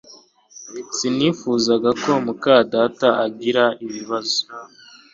Sinifuzaga 0.97 1.89
ko 2.03 2.11
muka 2.25 2.53
data 2.73 3.07
agira 3.25 3.63
ibibazo 3.85 4.39